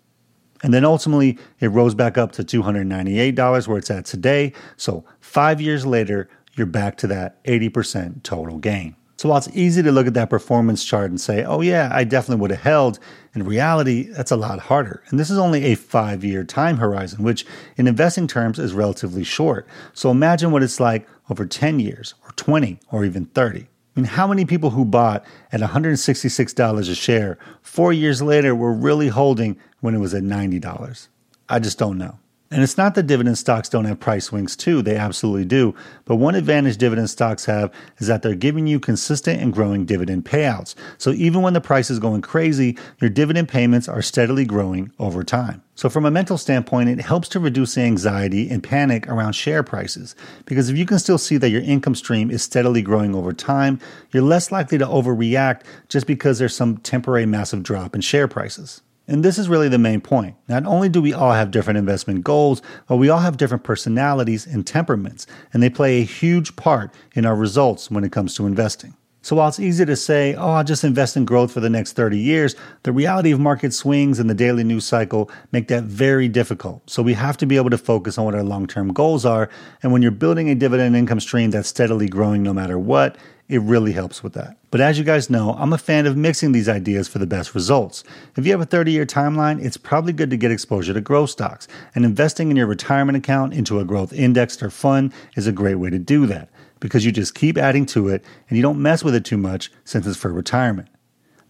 And 0.62 0.74
then 0.74 0.84
ultimately, 0.84 1.38
it 1.60 1.68
rose 1.68 1.94
back 1.94 2.18
up 2.18 2.32
to 2.32 2.44
$298 2.44 3.68
where 3.68 3.78
it's 3.78 3.90
at 3.90 4.04
today. 4.04 4.52
So 4.76 5.04
five 5.20 5.60
years 5.60 5.86
later, 5.86 6.28
you're 6.54 6.66
back 6.66 6.96
to 6.98 7.06
that 7.08 7.42
80% 7.44 8.22
total 8.22 8.58
gain. 8.58 8.96
So 9.18 9.28
while 9.28 9.38
it's 9.38 9.48
easy 9.52 9.82
to 9.82 9.90
look 9.90 10.06
at 10.06 10.14
that 10.14 10.30
performance 10.30 10.84
chart 10.84 11.10
and 11.10 11.20
say, 11.20 11.44
oh, 11.44 11.60
yeah, 11.60 11.90
I 11.92 12.04
definitely 12.04 12.40
would 12.40 12.52
have 12.52 12.60
held, 12.60 13.00
in 13.34 13.42
reality, 13.42 14.04
that's 14.04 14.30
a 14.30 14.36
lot 14.36 14.60
harder. 14.60 15.02
And 15.08 15.18
this 15.18 15.28
is 15.28 15.38
only 15.38 15.64
a 15.64 15.74
five 15.74 16.22
year 16.22 16.44
time 16.44 16.76
horizon, 16.76 17.24
which 17.24 17.44
in 17.76 17.88
investing 17.88 18.28
terms 18.28 18.60
is 18.60 18.72
relatively 18.72 19.24
short. 19.24 19.66
So 19.92 20.12
imagine 20.12 20.52
what 20.52 20.62
it's 20.62 20.78
like 20.78 21.08
over 21.28 21.46
10 21.46 21.80
years, 21.80 22.14
or 22.24 22.30
20, 22.36 22.78
or 22.92 23.04
even 23.04 23.26
30. 23.26 23.62
I 23.62 23.66
mean, 24.00 24.04
how 24.04 24.28
many 24.28 24.44
people 24.44 24.70
who 24.70 24.84
bought 24.84 25.26
at 25.50 25.60
$166 25.60 26.78
a 26.88 26.94
share 26.94 27.38
four 27.60 27.92
years 27.92 28.22
later 28.22 28.54
were 28.54 28.72
really 28.72 29.08
holding 29.08 29.58
when 29.80 29.96
it 29.96 29.98
was 29.98 30.14
at 30.14 30.22
$90? 30.22 31.08
I 31.48 31.58
just 31.58 31.76
don't 31.76 31.98
know. 31.98 32.20
And 32.50 32.62
it's 32.62 32.78
not 32.78 32.94
that 32.94 33.06
dividend 33.06 33.36
stocks 33.36 33.68
don't 33.68 33.84
have 33.84 34.00
price 34.00 34.26
swings 34.26 34.56
too, 34.56 34.80
they 34.80 34.96
absolutely 34.96 35.44
do. 35.44 35.74
But 36.06 36.16
one 36.16 36.34
advantage 36.34 36.78
dividend 36.78 37.10
stocks 37.10 37.44
have 37.44 37.70
is 37.98 38.06
that 38.06 38.22
they're 38.22 38.34
giving 38.34 38.66
you 38.66 38.80
consistent 38.80 39.42
and 39.42 39.52
growing 39.52 39.84
dividend 39.84 40.24
payouts. 40.24 40.74
So 40.96 41.10
even 41.10 41.42
when 41.42 41.52
the 41.52 41.60
price 41.60 41.90
is 41.90 41.98
going 41.98 42.22
crazy, 42.22 42.78
your 43.02 43.10
dividend 43.10 43.48
payments 43.48 43.86
are 43.86 44.00
steadily 44.00 44.46
growing 44.46 44.90
over 44.98 45.22
time. 45.22 45.62
So 45.74 45.90
from 45.90 46.06
a 46.06 46.10
mental 46.10 46.38
standpoint, 46.38 46.88
it 46.88 47.00
helps 47.00 47.28
to 47.28 47.40
reduce 47.40 47.76
anxiety 47.76 48.48
and 48.48 48.62
panic 48.62 49.06
around 49.08 49.34
share 49.34 49.62
prices. 49.62 50.16
Because 50.46 50.70
if 50.70 50.78
you 50.78 50.86
can 50.86 50.98
still 50.98 51.18
see 51.18 51.36
that 51.36 51.50
your 51.50 51.62
income 51.62 51.94
stream 51.94 52.30
is 52.30 52.42
steadily 52.42 52.80
growing 52.80 53.14
over 53.14 53.34
time, 53.34 53.78
you're 54.10 54.22
less 54.22 54.50
likely 54.50 54.78
to 54.78 54.86
overreact 54.86 55.62
just 55.88 56.06
because 56.06 56.38
there's 56.38 56.56
some 56.56 56.78
temporary 56.78 57.26
massive 57.26 57.62
drop 57.62 57.94
in 57.94 58.00
share 58.00 58.26
prices. 58.26 58.80
And 59.08 59.24
this 59.24 59.38
is 59.38 59.48
really 59.48 59.70
the 59.70 59.78
main 59.78 60.02
point. 60.02 60.36
Not 60.48 60.66
only 60.66 60.90
do 60.90 61.00
we 61.00 61.14
all 61.14 61.32
have 61.32 61.50
different 61.50 61.78
investment 61.78 62.22
goals, 62.22 62.60
but 62.86 62.96
we 62.96 63.08
all 63.08 63.20
have 63.20 63.38
different 63.38 63.64
personalities 63.64 64.46
and 64.46 64.66
temperaments, 64.66 65.26
and 65.52 65.62
they 65.62 65.70
play 65.70 66.00
a 66.00 66.04
huge 66.04 66.54
part 66.56 66.92
in 67.14 67.24
our 67.24 67.34
results 67.34 67.90
when 67.90 68.04
it 68.04 68.12
comes 68.12 68.34
to 68.34 68.46
investing. 68.46 68.94
So 69.20 69.36
while 69.36 69.48
it's 69.48 69.58
easy 69.58 69.84
to 69.84 69.96
say, 69.96 70.34
oh, 70.34 70.50
I'll 70.50 70.64
just 70.64 70.84
invest 70.84 71.16
in 71.16 71.24
growth 71.24 71.52
for 71.52 71.60
the 71.60 71.68
next 71.68 71.94
30 71.94 72.18
years, 72.18 72.54
the 72.84 72.92
reality 72.92 73.32
of 73.32 73.40
market 73.40 73.74
swings 73.74 74.18
and 74.18 74.30
the 74.30 74.34
daily 74.34 74.62
news 74.62 74.84
cycle 74.84 75.30
make 75.50 75.68
that 75.68 75.84
very 75.84 76.28
difficult. 76.28 76.88
So 76.88 77.02
we 77.02 77.14
have 77.14 77.36
to 77.38 77.46
be 77.46 77.56
able 77.56 77.70
to 77.70 77.78
focus 77.78 78.16
on 78.16 78.26
what 78.26 78.34
our 78.34 78.44
long 78.44 78.66
term 78.66 78.92
goals 78.92 79.26
are. 79.26 79.50
And 79.82 79.92
when 79.92 80.02
you're 80.02 80.12
building 80.12 80.48
a 80.48 80.54
dividend 80.54 80.96
income 80.96 81.20
stream 81.20 81.50
that's 81.50 81.68
steadily 81.68 82.08
growing 82.08 82.42
no 82.42 82.54
matter 82.54 82.78
what, 82.78 83.18
it 83.48 83.62
really 83.62 83.92
helps 83.92 84.22
with 84.22 84.34
that. 84.34 84.58
But 84.70 84.80
as 84.80 84.98
you 84.98 85.04
guys 85.04 85.30
know, 85.30 85.54
I'm 85.58 85.72
a 85.72 85.78
fan 85.78 86.06
of 86.06 86.16
mixing 86.16 86.52
these 86.52 86.68
ideas 86.68 87.08
for 87.08 87.18
the 87.18 87.26
best 87.26 87.54
results. 87.54 88.04
If 88.36 88.44
you 88.44 88.52
have 88.52 88.60
a 88.60 88.66
30 88.66 88.92
year 88.92 89.06
timeline, 89.06 89.64
it's 89.64 89.78
probably 89.78 90.12
good 90.12 90.30
to 90.30 90.36
get 90.36 90.50
exposure 90.50 90.92
to 90.92 91.00
growth 91.00 91.30
stocks, 91.30 91.66
and 91.94 92.04
investing 92.04 92.50
in 92.50 92.56
your 92.56 92.66
retirement 92.66 93.16
account 93.16 93.54
into 93.54 93.80
a 93.80 93.84
growth 93.84 94.12
indexed 94.12 94.62
or 94.62 94.70
fund 94.70 95.12
is 95.34 95.46
a 95.46 95.52
great 95.52 95.76
way 95.76 95.90
to 95.90 95.98
do 95.98 96.26
that 96.26 96.50
because 96.80 97.04
you 97.04 97.12
just 97.12 97.34
keep 97.34 97.56
adding 97.56 97.86
to 97.86 98.08
it 98.08 98.22
and 98.48 98.56
you 98.56 98.62
don't 98.62 98.80
mess 98.80 99.02
with 99.02 99.14
it 99.14 99.24
too 99.24 99.38
much 99.38 99.72
since 99.84 100.06
it's 100.06 100.16
for 100.16 100.32
retirement. 100.32 100.88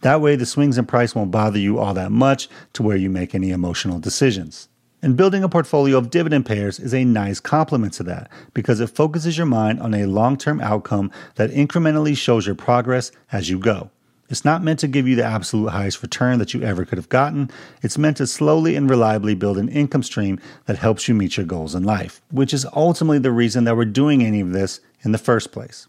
That 0.02 0.20
way, 0.20 0.36
the 0.36 0.46
swings 0.46 0.78
in 0.78 0.86
price 0.86 1.14
won't 1.14 1.32
bother 1.32 1.58
you 1.58 1.78
all 1.78 1.94
that 1.94 2.12
much 2.12 2.48
to 2.74 2.84
where 2.84 2.96
you 2.96 3.10
make 3.10 3.34
any 3.34 3.50
emotional 3.50 3.98
decisions. 3.98 4.68
And 5.00 5.16
building 5.16 5.44
a 5.44 5.48
portfolio 5.48 5.96
of 5.96 6.10
dividend 6.10 6.46
payers 6.46 6.80
is 6.80 6.92
a 6.92 7.04
nice 7.04 7.38
complement 7.38 7.92
to 7.94 8.02
that 8.04 8.30
because 8.52 8.80
it 8.80 8.90
focuses 8.90 9.36
your 9.36 9.46
mind 9.46 9.80
on 9.80 9.94
a 9.94 10.06
long 10.06 10.36
term 10.36 10.60
outcome 10.60 11.12
that 11.36 11.50
incrementally 11.50 12.16
shows 12.16 12.46
your 12.46 12.56
progress 12.56 13.12
as 13.30 13.48
you 13.48 13.58
go. 13.58 13.90
It's 14.28 14.44
not 14.44 14.62
meant 14.62 14.80
to 14.80 14.88
give 14.88 15.08
you 15.08 15.16
the 15.16 15.24
absolute 15.24 15.70
highest 15.70 16.02
return 16.02 16.38
that 16.38 16.52
you 16.52 16.62
ever 16.62 16.84
could 16.84 16.98
have 16.98 17.08
gotten. 17.08 17.50
It's 17.80 17.96
meant 17.96 18.18
to 18.18 18.26
slowly 18.26 18.76
and 18.76 18.90
reliably 18.90 19.34
build 19.34 19.56
an 19.56 19.70
income 19.70 20.02
stream 20.02 20.38
that 20.66 20.78
helps 20.78 21.08
you 21.08 21.14
meet 21.14 21.36
your 21.36 21.46
goals 21.46 21.74
in 21.74 21.84
life, 21.84 22.20
which 22.30 22.52
is 22.52 22.66
ultimately 22.74 23.18
the 23.18 23.30
reason 23.30 23.64
that 23.64 23.76
we're 23.76 23.86
doing 23.86 24.22
any 24.22 24.40
of 24.40 24.52
this 24.52 24.80
in 25.02 25.12
the 25.12 25.18
first 25.18 25.50
place. 25.50 25.86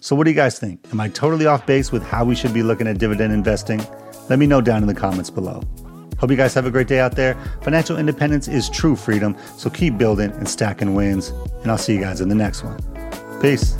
So, 0.00 0.16
what 0.16 0.24
do 0.24 0.30
you 0.30 0.36
guys 0.36 0.58
think? 0.58 0.80
Am 0.92 1.00
I 1.00 1.08
totally 1.08 1.46
off 1.46 1.64
base 1.64 1.92
with 1.92 2.02
how 2.02 2.24
we 2.24 2.34
should 2.34 2.52
be 2.52 2.62
looking 2.62 2.88
at 2.88 2.98
dividend 2.98 3.32
investing? 3.32 3.86
Let 4.28 4.38
me 4.38 4.46
know 4.46 4.60
down 4.60 4.82
in 4.82 4.88
the 4.88 4.94
comments 4.94 5.30
below. 5.30 5.62
Hope 6.18 6.30
you 6.30 6.36
guys 6.36 6.54
have 6.54 6.66
a 6.66 6.70
great 6.70 6.88
day 6.88 7.00
out 7.00 7.16
there. 7.16 7.36
Financial 7.62 7.98
independence 7.98 8.48
is 8.48 8.70
true 8.70 8.96
freedom, 8.96 9.36
so 9.56 9.70
keep 9.70 9.98
building 9.98 10.30
and 10.32 10.48
stacking 10.48 10.94
wins. 10.94 11.28
And 11.62 11.70
I'll 11.70 11.78
see 11.78 11.94
you 11.94 12.00
guys 12.00 12.20
in 12.20 12.28
the 12.28 12.34
next 12.34 12.62
one. 12.62 12.78
Peace. 13.40 13.76